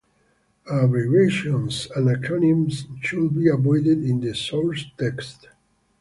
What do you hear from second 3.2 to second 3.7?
be